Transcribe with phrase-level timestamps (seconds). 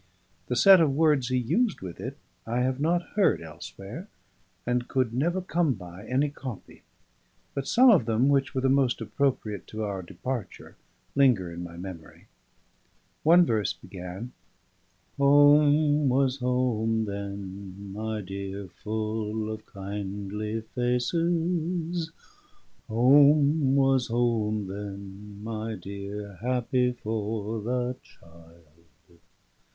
[0.47, 2.17] The set of words he used with it
[2.47, 4.07] I have not heard elsewhere,
[4.65, 6.81] and could never come by any copy;
[7.53, 10.75] but some of them which were the most appropriate to our departure
[11.13, 12.25] linger in my memory.
[13.21, 14.31] One verse began
[15.19, 22.11] "Home was home then, my dear, full of kindly faces;
[22.87, 28.65] Home was home then, my dear, happy for the child."